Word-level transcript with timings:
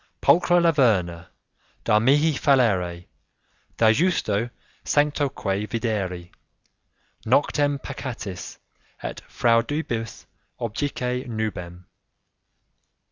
'Pulchra 0.19 0.59
Laverna, 0.59 1.27
Da 1.83 1.99
mihi 1.99 2.33
fallere; 2.33 3.05
da 3.77 3.91
justo 3.91 4.49
sanctoque 4.83 5.69
videri; 5.69 6.31
Noctem 7.23 7.77
peccatis, 7.77 8.57
et 9.03 9.21
fraudibus 9.29 10.25
objice 10.59 11.27
nubem. 11.27 11.85